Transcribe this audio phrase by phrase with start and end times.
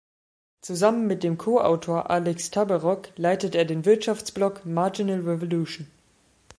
[0.61, 5.85] Zusammen mit Co-Autor Alex Tabarrok leitet er den Wirtschaftsblog „Marginal Revolution“.